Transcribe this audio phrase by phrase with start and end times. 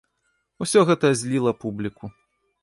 [0.65, 2.11] Усё гэта зліла публіку.